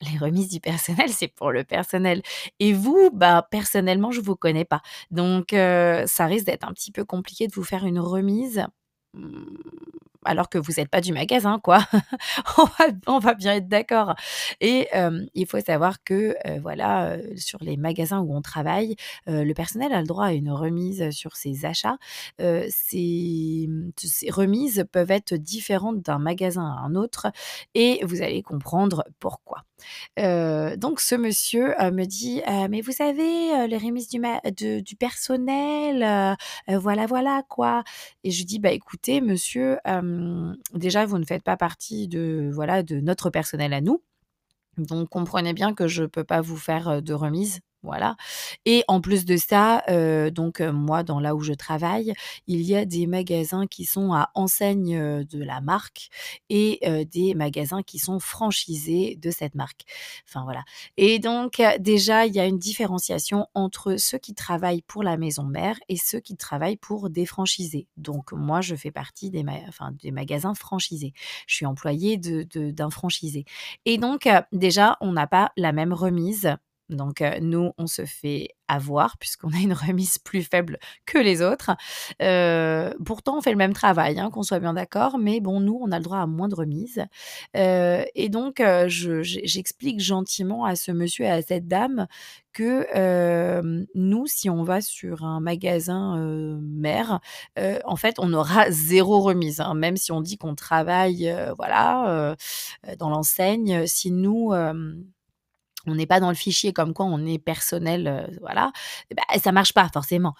les 0.00 0.18
remises 0.18 0.48
du 0.48 0.60
personnel, 0.60 1.10
c'est 1.12 1.28
pour 1.28 1.52
le 1.52 1.64
personnel 1.64 2.22
et 2.60 2.72
vous, 2.72 3.10
bah, 3.12 3.46
personnellement, 3.50 4.10
je 4.12 4.20
vous 4.20 4.36
connais 4.36 4.64
pas. 4.64 4.82
Donc 5.10 5.52
heu, 5.52 6.04
ça 6.06 6.26
risque 6.26 6.46
d'être 6.46 6.66
un 6.68 6.72
petit 6.72 6.92
peu 6.92 7.04
compliqué 7.04 7.46
de 7.48 7.54
vous 7.54 7.64
faire 7.64 7.84
une 7.86 7.98
remise, 8.00 8.64
mmh, 9.14 9.44
alors 10.24 10.48
que 10.48 10.58
vous 10.58 10.80
êtes 10.80 10.88
pas 10.88 11.00
du 11.00 11.12
magasin, 11.12 11.58
quoi. 11.62 11.80
On 13.06 13.18
va 13.18 13.34
bien 13.34 13.54
être 13.54 13.68
d'accord 13.68 14.14
et 14.60 14.88
il 15.34 15.46
faut 15.46 15.60
savoir 15.60 16.02
que, 16.04 16.34
voilà, 16.60 17.16
sur 17.36 17.58
les 17.62 17.76
magasins 17.76 18.20
où 18.20 18.34
on 18.34 18.42
travaille, 18.42 18.96
le 19.26 19.52
personnel 19.52 19.92
a 19.92 20.00
le 20.00 20.06
droit 20.06 20.26
à 20.26 20.32
une 20.32 20.50
remise 20.50 21.10
sur 21.10 21.36
ses 21.36 21.64
achats. 21.64 21.96
Mmh, 22.38 23.90
ces 23.96 24.30
remises 24.30 24.84
peuvent 24.92 25.10
être 25.10 25.34
différentes 25.34 26.00
d'un 26.02 26.18
magasin 26.18 26.62
à 26.64 26.80
un 26.86 26.94
autre 26.94 27.28
et 27.74 28.00
vous 28.04 28.22
allez 28.22 28.42
comprendre 28.42 29.04
pourquoi. 29.18 29.64
Donc 30.18 31.00
ce 31.00 31.14
monsieur, 31.14 31.74
me 31.92 32.04
dit: 32.04 32.42
«Heu, 32.48 32.68
mais 32.68 32.80
vous 32.82 32.92
savez, 32.92 33.66
les 33.68 33.78
remises 33.78 34.08
du 34.08 34.96
personnel, 34.96 36.36
voilà, 36.68 37.06
voilà, 37.06 37.42
quoi» 37.48 37.82
et 38.24 38.30
je 38.30 38.44
dis: 38.44 38.58
«Bah, 38.58 38.72
écoutez 38.72 39.20
monsieur, 39.20 39.78
déjà 40.74 41.06
vous 41.06 41.18
ne 41.18 41.24
faites 41.24 41.42
pas 41.42 41.56
partie 41.56 42.08
de 42.08 42.50
voilà, 42.52 42.82
de 42.82 43.00
notre 43.00 43.30
personnel 43.30 43.72
à 43.72 43.80
nous». 43.80 44.02
Donc 44.78 45.08
comprenez 45.10 45.52
bien 45.54 45.74
que 45.74 45.88
je 45.88 46.04
peux 46.04 46.24
pas 46.24 46.40
vous 46.40 46.56
faire, 46.56 47.02
de 47.02 47.14
remise, 47.14 47.60
voilà 47.82 48.16
et 48.66 48.84
en 48.88 49.00
plus 49.00 49.24
de 49.24 49.36
ça, 49.36 49.82
heu, 49.88 50.30
donc 50.30 50.60
moi 50.60 51.02
dans 51.02 51.20
là 51.20 51.34
où 51.34 51.40
je 51.40 51.52
travaille, 51.52 52.12
il 52.46 52.60
y 52.62 52.76
a 52.76 52.84
des 52.84 53.06
magasins 53.06 53.66
qui 53.66 53.84
sont 53.84 54.12
à 54.12 54.30
enseigne, 54.34 55.24
de 55.24 55.42
la 55.42 55.60
marque 55.60 56.08
et 56.50 56.80
des 57.12 57.34
magasins 57.34 57.82
qui 57.82 57.98
sont 57.98 58.20
franchisés 58.20 59.16
de 59.20 59.30
cette 59.30 59.54
marque. 59.54 59.82
Enfin 60.28 60.44
voilà 60.44 60.62
et 60.96 61.18
donc 61.18 61.62
déjà 61.78 62.26
il 62.26 62.34
y 62.34 62.40
a 62.40 62.46
une 62.46 62.58
différenciation 62.58 63.46
entre 63.54 63.96
ceux 63.96 64.18
qui 64.18 64.34
travaillent 64.34 64.82
pour 64.82 65.02
la 65.02 65.16
maison 65.16 65.44
mère 65.44 65.76
et 65.88 65.96
ceux 65.96 66.20
qui 66.20 66.36
travaillent 66.36 66.76
pour 66.76 67.10
des 67.10 67.26
franchisés. 67.26 67.86
Donc 67.96 68.32
moi 68.32 68.60
je 68.60 68.74
fais 68.74 68.90
partie 68.90 69.30
des 69.30 69.42
magasins 70.12 70.54
franchisés. 70.54 71.12
Je 71.46 71.54
suis 71.56 71.66
employée 71.66 72.16
de 72.16 72.42
de 72.44 72.70
d'un 72.70 72.90
franchisé 72.90 73.44
et 73.84 73.98
donc 73.98 74.28
déjà 74.52 74.96
on 75.00 75.12
n'a 75.12 75.26
pas 75.26 75.52
la 75.56 75.72
même 75.72 75.92
remise 75.92 76.56
donc, 76.90 77.22
heu, 77.22 77.40
nous, 77.40 77.72
on 77.78 77.86
se 77.86 78.04
fait 78.06 78.48
avoir 78.68 79.18
puisqu'on 79.18 79.48
a 79.52 79.58
une 79.58 79.72
remise 79.74 80.18
plus 80.18 80.42
faible 80.44 80.78
que 81.06 81.18
les 81.18 81.42
autres. 81.42 81.72
Heu, 82.22 82.94
pourtant, 83.04 83.38
on 83.38 83.42
fait 83.42 83.50
le 83.52 83.56
même 83.56 83.72
travail, 83.74 84.18
hein, 84.20 84.30
qu'on 84.30 84.42
soit 84.44 84.60
bien 84.60 84.74
d'accord, 84.74 85.18
mais 85.18 85.40
bon, 85.40 85.60
nous, 85.60 85.78
on 85.82 85.90
a 85.92 85.98
le 85.98 86.04
droit 86.04 86.18
à 86.20 86.26
moins 86.26 86.48
de 86.48 86.54
remise. 86.56 87.04
Heu 87.56 88.04
et 88.14 88.28
donc, 88.28 88.62
je 88.88 89.22
j'explique 89.22 90.00
gentiment 90.00 90.64
à 90.64 90.76
ce 90.76 90.92
monsieur 90.92 91.24
et 91.26 91.30
à 91.30 91.42
cette 91.42 91.68
dame 91.68 92.06
que, 92.52 92.86
nous, 93.94 94.26
si 94.26 94.50
on 94.50 94.62
va 94.64 94.80
sur 94.80 95.24
un 95.24 95.40
magasin, 95.40 96.16
mère, 96.62 97.20
en 97.84 97.96
fait, 97.96 98.16
on 98.18 98.32
aura 98.34 98.70
0 98.70 99.20
remise, 99.20 99.60
hein. 99.60 99.74
Même 99.74 99.96
si 99.96 100.12
on 100.12 100.20
dit 100.20 100.38
qu'on 100.38 100.54
travaille, 100.54 101.32
voilà, 101.56 102.36
dans 102.98 103.10
l'enseigne, 103.10 103.86
si 103.86 104.10
nous, 104.12 104.52
on 105.86 105.94
n'est 105.94 106.06
pas 106.06 106.20
dans 106.20 106.28
le 106.30 106.34
fichier 106.34 106.72
comme 106.72 106.94
quoi 106.94 107.06
on 107.06 107.24
est 107.26 107.38
personnel, 107.38 108.06
heu, 108.30 108.36
voilà, 108.40 108.72
et 109.10 109.14
bah, 109.14 109.22
ça 109.42 109.52
marche 109.52 109.72
pas 109.72 109.88
forcément. 109.92 110.34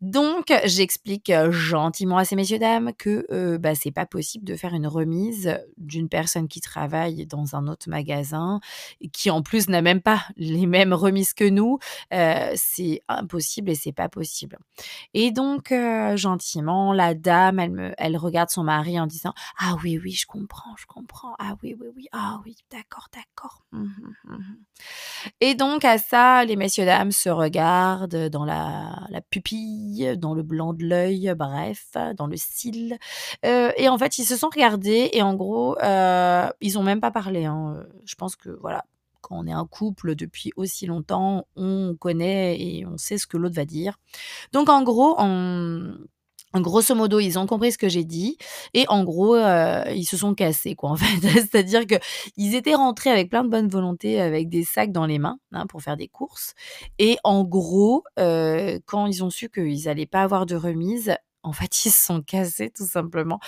Donc 0.00 0.52
j'explique, 0.64 1.30
heu, 1.30 1.50
gentiment 1.50 2.18
à 2.18 2.24
ces 2.24 2.36
messieurs 2.36 2.58
dames 2.58 2.92
que, 2.98 3.26
heu, 3.32 3.58
bah, 3.58 3.74
c'est 3.74 3.90
pas 3.92 4.06
possible 4.06 4.44
de 4.44 4.56
faire 4.56 4.74
une 4.74 4.86
remise 4.86 5.58
d'une 5.78 6.08
personne 6.08 6.48
qui 6.48 6.60
travaille 6.60 7.26
dans 7.26 7.56
un 7.56 7.66
autre 7.68 7.88
magasin 7.88 8.60
qui 9.12 9.30
en 9.30 9.42
plus 9.42 9.68
n'a 9.68 9.82
même 9.82 10.00
pas 10.02 10.22
les 10.36 10.66
mêmes 10.66 10.92
remises 10.92 11.32
que 11.34 11.48
nous, 11.48 11.78
heu, 12.14 12.34
c'est 12.56 13.02
impossible 13.08 13.70
et 13.70 13.74
c'est 13.74 13.92
pas 13.92 14.08
possible. 14.08 14.58
Et 15.14 15.30
donc 15.32 15.72
gentiment, 16.16 16.92
la 16.92 17.14
dame, 17.14 17.58
elle 17.60 17.70
me 17.72 17.94
elle 17.98 18.16
regarde 18.16 18.50
son 18.50 18.64
mari 18.64 18.98
en 19.00 19.06
disant: 19.06 19.34
«Ah 19.58 19.76
oui, 19.82 19.98
oui, 20.02 20.12
je 20.12 20.26
comprends, 20.26 20.76
je 20.78 20.86
comprends. 20.86 21.34
Ah 21.38 21.56
oui, 21.62 21.76
oui, 21.80 21.88
oui. 21.96 22.06
Ah 22.12 22.40
oui, 22.44 22.56
d'accord, 22.70 23.08
d'accord. 23.14 23.64
Mmh 23.72 23.84
mh, 23.84 24.32
mmh 24.36 24.56
et 25.40 25.54
donc 25.54 25.84
à 25.84 25.98
ça, 25.98 26.44
les 26.44 26.56
messieurs 26.56 26.84
dames 26.84 27.12
se 27.12 27.28
regardent 27.28 28.28
dans 28.28 28.44
la 28.44 29.06
la 29.10 29.20
pupille, 29.20 30.16
dans 30.16 30.34
le 30.34 30.42
blanc 30.42 30.72
de 30.72 30.84
l'œil, 30.84 31.32
bref, 31.36 31.96
dans 32.16 32.26
le 32.26 32.36
cil, 32.36 32.98
heu 33.44 33.72
et 33.76 33.88
en 33.88 33.98
fait, 33.98 34.18
ils 34.18 34.24
se 34.24 34.36
sont 34.36 34.48
regardés 34.48 35.10
et 35.12 35.22
en 35.22 35.34
gros, 35.34 35.76
heu, 35.82 36.44
ils 36.60 36.78
ont 36.78 36.82
même 36.82 37.00
pas 37.00 37.10
parlé, 37.10 37.44
hein, 37.46 37.84
je 38.04 38.14
pense 38.14 38.36
que 38.36 38.50
voilà, 38.60 38.84
quand 39.20 39.36
on 39.38 39.46
est 39.46 39.52
un 39.52 39.66
couple 39.66 40.14
depuis 40.14 40.52
aussi 40.56 40.86
longtemps, 40.86 41.46
on 41.56 41.96
connaît 41.98 42.60
et 42.60 42.86
on 42.86 42.96
sait 42.98 43.18
ce 43.18 43.26
que 43.26 43.36
l'autre 43.36 43.56
va 43.56 43.64
dire. 43.64 43.98
Donc 44.52 44.68
en 44.68 44.82
gros, 44.82 45.14
en 45.18 45.94
Grosso 46.60 46.94
modo, 46.94 47.18
ils 47.20 47.38
ont 47.38 47.46
compris 47.46 47.72
ce 47.72 47.78
que 47.78 47.88
j'ai 47.88 48.04
dit 48.04 48.36
et 48.74 48.84
en 48.88 49.04
gros, 49.04 49.36
heu, 49.36 49.82
ils 49.94 50.04
se 50.06 50.16
sont 50.16 50.34
cassés 50.34 50.74
quoi, 50.74 50.90
en 50.90 50.96
fait. 50.96 51.06
C'est-à-dire 51.50 51.82
qu'ils 51.86 52.54
étaient 52.54 52.74
rentrés 52.74 53.10
avec 53.10 53.30
plein 53.30 53.44
de 53.44 53.48
bonne 53.48 53.68
volonté, 53.68 54.20
avec 54.20 54.48
des 54.48 54.64
sacs 54.64 54.92
dans 54.92 55.06
les 55.06 55.18
mains, 55.18 55.38
hein, 55.52 55.66
pour 55.66 55.82
faire 55.82 55.96
des 55.96 56.08
courses 56.08 56.54
et 56.98 57.16
en 57.24 57.44
gros, 57.44 58.04
heu, 58.18 58.80
quand 58.86 59.06
ils 59.06 59.24
ont 59.24 59.30
su 59.30 59.48
qu'ils 59.50 59.88
allaient 59.88 60.06
pas 60.06 60.22
avoir 60.22 60.46
de 60.46 60.56
remise, 60.56 61.14
en 61.46 61.52
fait, 61.52 61.84
ils 61.86 61.90
se 61.90 62.04
sont 62.06 62.22
cassés 62.22 62.70
tout 62.76 62.86
simplement. 62.86 63.40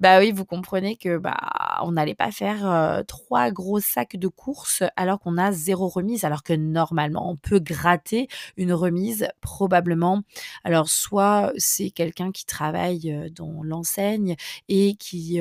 Bah 0.00 0.18
oui, 0.20 0.32
vous 0.32 0.44
comprenez 0.46 0.96
que, 0.96 1.18
bah, 1.18 1.36
on 1.82 1.92
n'allait 1.92 2.14
pas 2.14 2.30
faire, 2.32 3.02
3 3.08 3.50
gros 3.52 3.80
sacs 3.80 4.16
de 4.16 4.28
courses 4.28 4.82
alors 4.96 5.20
qu'on 5.20 5.38
a 5.38 5.52
zéro 5.52 5.88
remise, 5.88 6.24
alors 6.24 6.42
que 6.42 6.52
normalement 6.54 7.30
on 7.30 7.36
peut 7.36 7.60
gratter 7.60 8.28
une 8.56 8.72
remise 8.72 9.28
probablement. 9.40 10.22
Alors 10.64 10.88
soit 10.88 11.52
c'est 11.58 11.90
quelqu'un 11.90 12.32
qui 12.32 12.46
travaille, 12.46 13.30
dans 13.34 13.62
l'enseigne 13.62 14.36
et 14.68 14.96
qui, 14.96 15.40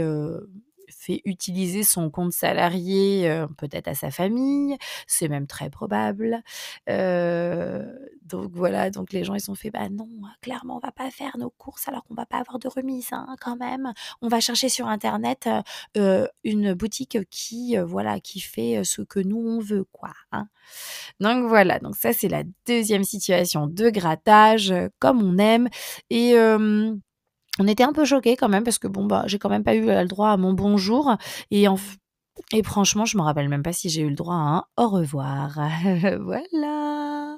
fait 0.90 1.22
utiliser 1.26 1.84
son 1.84 2.10
compte 2.10 2.34
salarié, 2.34 3.30
heu, 3.30 3.48
peut-être 3.58 3.88
à 3.90 3.96
sa 3.96 4.12
famille, 4.12 4.78
c'est 5.08 5.28
même 5.30 5.48
très 5.48 5.70
probable. 5.70 6.42
Heu, 6.90 7.86
donc 8.24 8.52
voilà, 8.54 8.90
donc 8.90 9.12
les 9.14 9.24
gens 9.24 9.36
ils 9.36 9.52
ont 9.52 9.56
fait: 9.56 9.70
«Bah 9.72 9.90
non, 9.90 10.08
clairement 10.42 10.78
on 10.78 10.80
va 10.80 10.92
pas 10.92 11.10
faire 11.12 11.38
nos 11.38 11.50
courses 11.52 11.88
alors 11.88 12.04
qu'on 12.06 12.16
va 12.16 12.26
pas 12.26 12.38
avoir 12.38 12.60
de 12.60 12.68
remise, 12.70 13.10
hein, 13.12 13.36
quand 13.42 13.58
même. 13.58 13.94
On 14.22 14.28
va 14.30 14.40
chercher 14.40 14.70
sur 14.70 14.88
internet, 14.88 15.48
heu, 15.98 16.28
une 16.44 16.74
boutique 16.74 17.18
qui, 17.30 17.78
voilà, 17.78 18.20
qui 18.20 18.40
fait, 18.40 18.84
ce 18.84 19.02
que 19.02 19.20
nous 19.20 19.38
on 19.40 19.60
veut 19.60 19.86
quoi, 19.92 20.12
hein». 20.32 20.48
Donc 21.20 21.48
voilà, 21.50 21.80
donc 21.80 21.96
ça 21.98 22.14
c'est 22.14 22.30
la 22.30 22.44
deuxième 22.68 23.04
situation 23.06 23.68
de 23.68 23.90
grattage, 23.90 24.74
comme 25.00 25.22
on 25.24 25.38
aime 25.40 25.70
et 26.12 26.34
on 27.60 27.68
était 27.68 27.84
un 27.84 27.94
peu 27.94 28.06
choqués 28.06 28.36
quand 28.36 28.50
même 28.50 28.64
parce 28.64 28.80
que 28.80 28.88
bon, 28.88 29.06
bah, 29.06 29.24
j'ai 29.28 29.40
quand 29.40 29.50
même 29.50 29.64
pas 29.64 29.76
eu, 29.76 29.86
le 29.86 30.08
droit 30.08 30.30
à 30.30 30.38
mon 30.38 30.54
bonjour 30.54 31.16
et 31.52 31.68
en 31.68 31.78
et 32.52 32.64
franchement, 32.64 33.06
je 33.06 33.18
me 33.18 33.22
rappelle 33.22 33.48
même 33.48 33.64
pas 33.64 33.74
si 33.74 33.90
j'ai 33.90 34.02
eu 34.02 34.10
le 34.10 34.16
droit 34.16 34.36
à 34.36 34.38
un 34.38 34.66
au 34.78 34.90
revoir. 34.90 35.60
Voilà. 36.22 37.33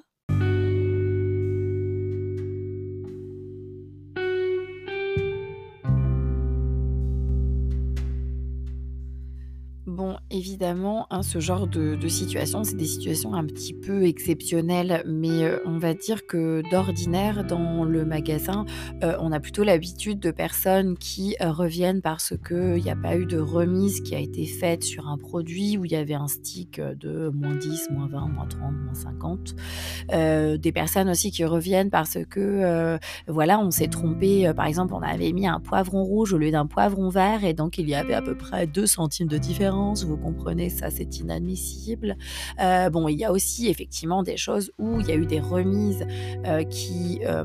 Évidemment, 10.35 11.07
hein, 11.09 11.23
ce 11.23 11.39
genre 11.39 11.67
de, 11.67 11.97
situation, 12.07 12.63
c'est 12.63 12.75
des 12.75 12.85
situations 12.85 13.33
un 13.33 13.45
petit 13.45 13.73
peu 13.73 14.03
exceptionnelles, 14.03 15.03
mais 15.07 15.43
euh, 15.43 15.59
on 15.65 15.79
va 15.79 15.93
dire 15.93 16.27
que 16.27 16.61
d'ordinaire, 16.69 17.43
dans 17.43 17.83
le 17.83 18.05
magasin, 18.05 18.65
euh, 19.03 19.17
on 19.19 19.31
a 19.31 19.39
plutôt 19.39 19.63
l'habitude 19.63 20.19
de 20.19 20.31
personnes 20.31 20.97
qui 20.97 21.35
euh, 21.41 21.51
reviennent 21.51 22.01
parce 22.01 22.33
qu'il 22.47 22.75
n'y 22.75 22.89
a 22.89 22.95
pas 22.95 23.17
eu 23.17 23.25
de 23.25 23.39
remise 23.39 24.01
qui 24.01 24.15
a 24.15 24.19
été 24.19 24.45
faite 24.45 24.83
sur 24.83 25.07
un 25.07 25.17
produit 25.17 25.77
où 25.77 25.85
il 25.85 25.91
y 25.91 25.95
avait 25.95 26.13
un 26.13 26.27
stick 26.27 26.79
de 26.79 27.29
moins 27.29 27.55
10, 27.55 27.89
moins 27.91 28.07
20, 28.07 28.27
moins 28.27 28.47
30, 28.47 28.73
moins 28.83 28.93
50. 28.93 29.55
des 30.59 30.71
personnes 30.71 31.09
aussi 31.09 31.31
qui 31.31 31.45
reviennent 31.45 31.89
parce 31.89 32.17
que, 32.29 32.97
voilà, 33.27 33.59
on 33.59 33.71
s'est 33.71 33.87
trompé. 33.87 34.51
par 34.55 34.65
exemple, 34.65 34.93
on 34.93 35.01
avait 35.01 35.31
mis 35.31 35.47
un 35.47 35.59
poivron 35.59 36.03
rouge 36.03 36.33
au 36.33 36.37
lieu 36.37 36.51
d'un 36.51 36.65
poivron 36.65 37.09
vert 37.09 37.43
et 37.43 37.53
donc 37.53 37.77
il 37.77 37.89
y 37.89 37.95
avait 37.95 38.13
à 38.13 38.21
peu 38.21 38.35
près 38.35 38.67
2 38.67 38.85
centimes 38.85 39.27
de 39.27 39.37
différence 39.37 40.03
vous 40.03 40.17
comprenez, 40.25 40.69
ça 40.69 40.89
c'est 40.89 41.19
inadmissible. 41.19 42.17
Euh, 42.59 42.89
bon, 42.89 43.07
il 43.07 43.17
y 43.17 43.25
a 43.25 43.31
aussi 43.31 43.67
effectivement 43.67 44.23
des 44.23 44.37
choses 44.37 44.71
où 44.79 44.99
il 44.99 45.07
y 45.07 45.11
a 45.11 45.15
eu 45.15 45.25
des 45.25 45.39
remises 45.39 46.05
euh, 46.45 46.63
qui 46.63 47.21
euh, 47.25 47.43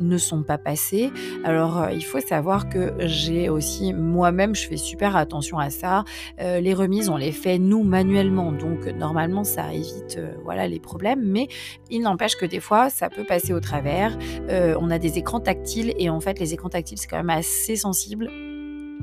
ne 0.00 0.18
sont 0.18 0.42
pas 0.42 0.58
passées. 0.58 1.10
Alors 1.44 1.88
il 1.92 2.04
faut 2.04 2.20
savoir 2.20 2.68
que 2.68 2.94
j'ai 3.00 3.48
aussi 3.48 3.92
moi-même, 3.92 4.54
je 4.54 4.66
fais 4.66 4.76
super 4.76 5.16
attention 5.16 5.58
à 5.58 5.70
ça. 5.70 6.04
les 6.38 6.74
remises, 6.74 7.08
on 7.08 7.16
les 7.16 7.32
fait 7.32 7.58
nous 7.58 7.82
manuellement, 7.82 8.52
donc 8.52 8.86
normalement 8.86 9.44
ça 9.44 9.72
évite 9.72 10.20
voilà 10.44 10.66
les 10.68 10.80
problèmes, 10.80 11.22
mais 11.22 11.48
il 11.90 12.00
n'empêche 12.02 12.36
que 12.36 12.46
des 12.46 12.60
fois 12.60 12.90
ça 12.90 13.08
peut 13.08 13.24
passer 13.24 13.52
au 13.52 13.60
travers. 13.60 14.18
on 14.48 14.90
a 14.90 14.98
des 14.98 15.18
écrans 15.18 15.40
tactiles 15.40 15.94
et 15.98 16.10
en 16.10 16.20
fait 16.20 16.38
les 16.38 16.54
écrans 16.54 16.68
tactiles 16.68 16.98
c'est 16.98 17.08
quand 17.08 17.18
même 17.18 17.30
assez 17.30 17.76
sensible 17.76 18.30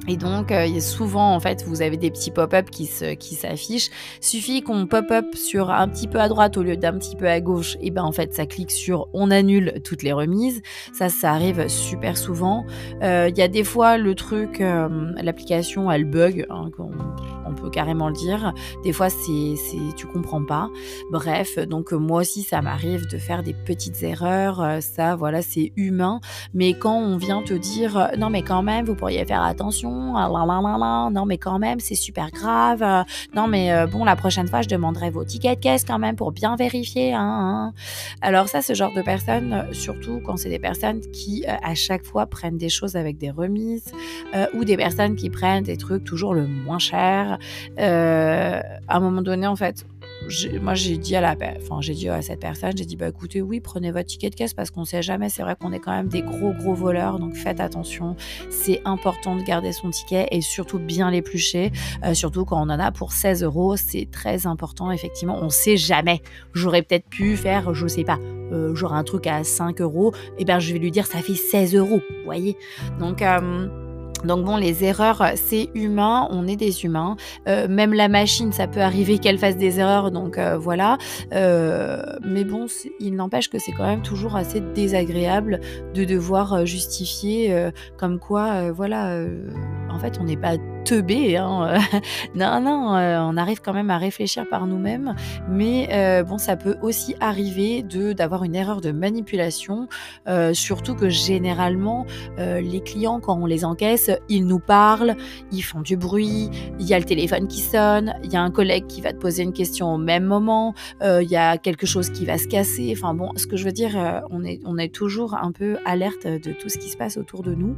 et 0.07 0.17
donc, 0.17 0.51
euh, 0.51 0.79
souvent, 0.79 1.33
en 1.33 1.39
fait, 1.39 1.63
vous 1.65 1.81
avez 1.81 1.95
des 1.97 2.11
petits 2.11 2.31
pop-up 2.31 2.69
qui 2.69 2.87
se, 2.87 3.13
qui 3.13 3.35
s'affichent. 3.35 3.89
Suffit 4.19 4.61
qu'on 4.61 4.85
pop-up 4.85 5.35
sur 5.35 5.69
un 5.69 5.87
petit 5.87 6.07
peu 6.07 6.19
à 6.19 6.27
droite 6.27 6.57
au 6.57 6.63
lieu 6.63 6.75
d'un 6.75 6.93
petit 6.97 7.15
peu 7.15 7.27
à 7.27 7.39
gauche. 7.39 7.77
Et 7.81 7.89
ben, 7.89 8.03
en 8.03 8.11
fait, 8.11 8.33
ça 8.33 8.45
clique 8.45 8.71
sur 8.71 9.07
on 9.13 9.31
annule 9.31 9.81
toutes 9.83 10.03
les 10.03 10.11
remises. 10.11 10.61
Ça, 10.91 11.09
ça 11.09 11.31
arrive 11.31 11.67
super 11.69 12.17
souvent. 12.17 12.65
Euh, 13.01 13.29
il 13.29 13.37
y 13.37 13.41
a 13.41 13.47
des 13.47 13.63
fois 13.63 13.97
le 13.97 14.13
truc, 14.15 14.59
euh, 14.59 14.89
l'application, 15.21 15.89
elle 15.89 16.05
bug. 16.05 16.45
Hein, 16.49 16.69
on, 17.45 17.53
peut 17.53 17.69
carrément 17.69 18.07
le 18.07 18.13
dire. 18.13 18.53
Des 18.83 18.93
fois, 18.93 19.09
c'est, 19.09 19.55
tu 19.95 20.07
comprends 20.07 20.43
pas. 20.43 20.69
Bref, 21.11 21.57
donc 21.59 21.91
moi 21.91 22.21
aussi, 22.21 22.43
ça 22.43 22.61
m'arrive 22.61 23.07
de 23.07 23.17
faire 23.17 23.43
des 23.43 23.53
petites 23.53 24.03
erreurs. 24.03 24.81
Ça, 24.81 25.15
voilà, 25.15 25.41
c'est 25.41 25.71
humain. 25.75 26.19
Mais 26.53 26.73
quand 26.73 26.97
on 26.97 27.17
vient 27.17 27.41
te 27.41 27.53
dire, 27.53 28.11
non, 28.17 28.29
mais 28.29 28.41
quand 28.41 28.63
même, 28.63 28.85
vous 28.85 28.95
pourriez 28.95 29.25
faire 29.25 29.43
attention 29.43 29.83
ah 30.15 31.09
non 31.11 31.25
mais 31.25 31.37
quand 31.37 31.59
même 31.59 31.79
c'est 31.79 31.95
super 31.95 32.31
grave, 32.31 32.83
euh, 32.83 33.03
non 33.35 33.47
mais 33.47 33.71
euh, 33.71 33.87
bon 33.87 34.03
la 34.03 34.15
prochaine 34.15 34.47
fois 34.47 34.61
je 34.61 34.67
demanderai 34.67 35.09
vos 35.09 35.23
tickets 35.23 35.57
de 35.57 35.63
caisse 35.63 35.83
quand 35.85 35.99
même 35.99 36.15
pour 36.15 36.31
bien 36.31 36.55
vérifier. 36.55 37.13
Hein, 37.13 37.21
hein. 37.21 37.73
Alors 38.21 38.47
ça 38.47 38.61
ce 38.61 38.73
genre 38.73 38.93
de 38.93 39.01
personnes, 39.01 39.53
euh, 39.53 39.73
surtout 39.73 40.21
quand 40.23 40.37
c'est 40.37 40.49
des 40.49 40.59
personnes 40.59 41.01
qui 41.11 41.45
à 41.45 41.75
chaque 41.75 42.05
fois 42.05 42.25
prennent 42.25 42.57
des 42.57 42.69
choses 42.69 42.95
avec 42.95 43.17
des 43.17 43.31
remises 43.31 43.91
ou 44.53 44.63
des 44.65 44.77
personnes 44.77 45.15
qui 45.15 45.29
prennent 45.29 45.63
des 45.63 45.77
trucs 45.77 46.03
toujours 46.03 46.33
le 46.33 46.47
moins 46.47 46.79
cher, 46.79 47.32
à 47.77 48.61
un 48.87 48.99
moment 48.99 49.21
donné 49.21 49.47
en 49.47 49.55
fait 49.55 49.85
moi 50.61 50.73
j'ai 50.73 50.97
dit 50.97 51.15
à 51.15 51.21
la, 51.21 51.35
enfin 51.57 51.81
j'ai 51.81 51.93
dit 51.93 52.09
à 52.09 52.21
cette 52.21 52.39
personne, 52.39 52.71
j'ai 52.75 52.85
dit 52.85 52.95
bah 52.95 53.07
écoutez 53.07 53.41
oui 53.41 53.59
prenez 53.59 53.91
votre 53.91 54.07
ticket 54.07 54.29
de 54.29 54.35
caisse 54.35 54.53
parce 54.53 54.71
qu'on 54.71 54.85
sait 54.85 55.01
jamais. 55.01 55.29
C'est 55.29 55.43
vrai 55.43 55.55
qu'on 55.59 55.71
est 55.71 55.79
quand 55.79 55.91
même 55.91 56.07
des 56.07 56.21
gros 56.21 56.53
gros 56.53 56.73
voleurs, 56.73 57.19
donc 57.19 57.35
faites 57.35 57.59
attention. 57.59 58.15
C'est 58.49 58.81
important 58.85 59.35
de 59.35 59.43
garder 59.43 59.71
son 59.71 59.89
ticket 59.89 60.27
et 60.31 60.41
surtout 60.41 60.79
bien 60.79 61.11
l'éplucher, 61.11 61.71
euh, 62.03 62.13
surtout 62.13 62.45
quand 62.45 62.57
on 62.57 62.69
en 62.69 62.79
a 62.79 62.91
pour 62.91 63.11
16 63.11 63.43
euros. 63.43 63.75
C'est 63.75 64.09
très 64.11 64.47
important 64.47 64.91
effectivement. 64.91 65.37
On 65.41 65.49
sait 65.49 65.77
jamais. 65.77 66.21
J'aurais 66.53 66.83
peut-être 66.83 67.07
pu 67.07 67.35
faire, 67.35 67.73
je 67.73 67.87
sais 67.87 68.03
pas, 68.03 68.19
euh, 68.51 68.75
genre 68.75 68.93
un 68.93 69.03
truc 69.03 69.27
à 69.27 69.43
5 69.43 69.81
euros. 69.81 70.13
Et 70.37 70.41
eh 70.43 70.45
ben 70.45 70.59
je 70.59 70.73
vais 70.73 70.79
lui 70.79 70.91
dire 70.91 71.05
ça 71.05 71.19
fait 71.19 71.35
16 71.35 71.75
euros. 71.75 72.01
Vous 72.09 72.25
voyez? 72.25 72.57
Donc 72.99 73.21
euh, 73.21 73.67
donc 74.23 74.45
bon, 74.45 74.57
les 74.57 74.83
erreurs, 74.83 75.23
c'est 75.35 75.69
humain, 75.75 76.27
on 76.31 76.47
est 76.47 76.55
des 76.55 76.85
humains. 76.85 77.15
Euh, 77.47 77.67
même 77.67 77.93
la 77.93 78.07
machine, 78.07 78.51
ça 78.51 78.67
peut 78.67 78.81
arriver 78.81 79.17
qu'elle 79.17 79.37
fasse 79.37 79.57
des 79.57 79.79
erreurs, 79.79 80.11
donc 80.11 80.37
euh, 80.37 80.57
voilà. 80.57 80.97
Euh, 81.33 82.01
mais 82.23 82.43
bon, 82.43 82.67
il 82.99 83.15
n'empêche 83.15 83.49
que 83.49 83.59
c'est 83.59 83.71
quand 83.71 83.85
même 83.85 84.01
toujours 84.01 84.35
assez 84.35 84.61
désagréable 84.61 85.59
de 85.93 86.03
devoir 86.05 86.65
justifier 86.65 87.69
comme 87.97 88.19
quoi, 88.19 88.71
voilà, 88.71 89.17
en 89.93 89.99
fait, 89.99 90.17
on 90.19 90.25
n'est 90.25 90.37
pas 90.37 90.57
teubé. 90.85 91.37
Hein. 91.37 91.79
non, 92.35 92.59
non, 92.59 92.89
on 92.93 93.37
arrive 93.37 93.61
quand 93.61 93.73
même 93.73 93.89
à 93.89 93.97
réfléchir 93.97 94.45
par 94.49 94.67
nous-mêmes. 94.67 95.15
Mais 95.49 96.23
bon, 96.27 96.37
ça 96.37 96.57
peut 96.57 96.77
aussi 96.81 97.15
arriver 97.19 97.83
de 97.83 98.13
d'avoir 98.13 98.43
une 98.43 98.55
erreur 98.55 98.81
de 98.81 98.91
manipulation, 98.91 99.87
surtout 100.53 100.95
que 100.95 101.09
généralement, 101.09 102.05
les 102.37 102.81
clients, 102.81 103.19
quand 103.19 103.37
on 103.39 103.45
les 103.45 103.65
encaisse, 103.65 104.11
ils 104.29 104.45
nous 104.45 104.59
parlent, 104.59 105.15
ils 105.51 105.61
font 105.61 105.81
du 105.81 105.97
bruit, 105.97 106.49
il 106.79 106.85
y 106.85 106.93
a 106.93 106.99
le 106.99 107.05
téléphone 107.05 107.47
qui 107.47 107.59
sonne, 107.59 108.13
il 108.23 108.31
y 108.31 108.35
a 108.35 108.41
un 108.41 108.51
collègue 108.51 108.87
qui 108.87 109.01
va 109.01 109.13
te 109.13 109.17
poser 109.17 109.43
une 109.43 109.53
question 109.53 109.93
au 109.93 109.97
même 109.97 110.25
moment, 110.25 110.73
euh, 111.01 111.23
il 111.23 111.29
y 111.29 111.35
a 111.35 111.57
quelque 111.57 111.85
chose 111.85 112.09
qui 112.09 112.25
va 112.25 112.37
se 112.37 112.47
casser. 112.47 112.93
Enfin 112.95 113.13
bon, 113.13 113.31
ce 113.35 113.47
que 113.47 113.57
je 113.57 113.65
veux 113.65 113.71
dire, 113.71 113.97
euh, 113.97 114.19
on, 114.29 114.43
est, 114.43 114.59
on 114.65 114.77
est 114.77 114.93
toujours 114.93 115.35
un 115.35 115.51
peu 115.51 115.77
alerte 115.85 116.25
de 116.27 116.53
tout 116.53 116.69
ce 116.69 116.77
qui 116.77 116.89
se 116.89 116.97
passe 116.97 117.17
autour 117.17 117.43
de 117.43 117.53
nous. 117.53 117.75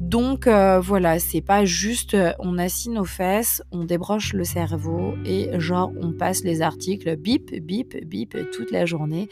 Donc 0.00 0.46
euh, 0.46 0.80
voilà, 0.80 1.18
c'est 1.18 1.42
pas 1.42 1.66
juste 1.66 2.16
on 2.38 2.56
assigne 2.56 2.94
nos 2.94 3.04
fesses, 3.04 3.62
on 3.70 3.84
débroche 3.84 4.32
le 4.32 4.44
cerveau 4.44 5.14
et 5.26 5.50
genre 5.60 5.92
on 6.00 6.12
passe 6.12 6.42
les 6.42 6.62
articles 6.62 7.16
bip 7.16 7.54
bip 7.60 7.94
bip 8.06 8.34
toute 8.50 8.70
la 8.70 8.86
journée. 8.86 9.28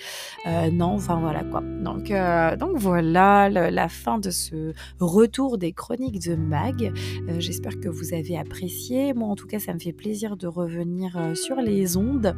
Euh, 0.46 0.70
non, 0.70 0.94
enfin 0.94 1.18
voilà 1.20 1.42
quoi. 1.42 1.62
Donc 1.62 2.10
euh, 2.10 2.54
donc 2.56 2.76
voilà 2.76 3.48
la 3.48 3.88
fin 3.88 4.18
de 4.18 4.30
ce 4.30 4.75
retour 5.00 5.56
des 5.56 5.72
chroniques 5.72 6.22
de 6.22 6.37
Mag. 6.37 6.92
J'espère 7.38 7.80
que 7.80 7.88
vous 7.88 8.12
avez 8.12 8.37
apprécié. 8.37 9.14
Moi 9.14 9.28
en 9.28 9.37
tout 9.37 9.46
cas, 9.46 9.58
ça 9.58 9.72
me 9.72 9.78
fait 9.78 9.94
plaisir 9.94 10.37
de 10.37 10.46
revenir 10.46 11.18
sur 11.34 11.56
les 11.56 11.96
ondes. 11.96 12.37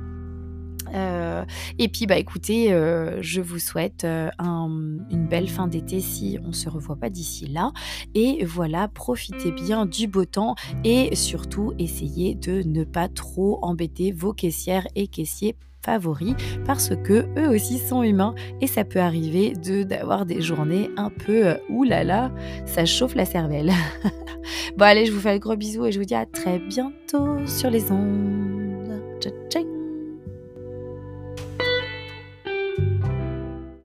Euh, 0.94 1.44
et 1.78 1.88
puis, 1.88 2.06
bah 2.06 2.18
écoutez, 2.18 2.73
euh, 2.73 3.20
je 3.23 3.40
vous 3.40 3.59
souhaite 3.59 4.04
euh, 4.04 4.30
une 4.40 5.26
belle 5.28 5.49
fin 5.49 5.68
d'été 5.68 6.00
si 6.00 6.38
on 6.44 6.49
ne 6.49 6.52
se 6.52 6.68
revoit 6.68 6.97
pas 6.97 7.11
d'ici 7.11 7.47
là. 7.47 7.73
Et 8.14 8.44
voilà, 8.44 8.88
profitez 8.88 9.52
bien 9.52 9.87
du 9.87 10.06
beau 10.06 10.25
temps 10.25 10.54
et 10.85 11.14
surtout 11.14 11.73
essayez 11.78 12.35
de 12.35 12.62
ne 12.62 12.85
pas 12.85 13.09
trop 13.09 13.59
embêter 13.62 14.12
vos 14.12 14.32
caissières 14.32 14.87
et 14.94 15.06
caissiers 15.06 15.56
favoris 15.82 16.35
parce 16.66 16.90
que 16.90 17.26
eux 17.38 17.49
aussi 17.49 17.78
sont 17.78 18.02
humains 18.02 18.35
et 18.61 18.66
ça 18.66 18.85
peut 18.85 19.00
arriver 19.00 19.54
de 19.54 19.82
d'avoir 19.82 20.26
des 20.26 20.42
journées 20.42 20.90
un 20.99 21.09
peu 21.09 21.56
oulala, 21.70 22.30
ça 22.66 22.85
chauffe 22.85 23.14
la 23.14 23.25
cervelle. 23.25 23.73
bon 24.76 24.85
allez, 24.85 25.06
je 25.06 25.12
vous 25.12 25.20
fais 25.20 25.30
un 25.30 25.38
gros 25.38 25.56
bisou 25.56 25.87
et 25.87 25.92
je 25.92 25.99
vous 25.99 26.04
dis 26.04 26.14
à 26.14 26.26
très 26.26 26.59
bientôt 26.59 27.47
sur 27.47 27.70
les 27.70 27.90
ondes. 27.90 29.70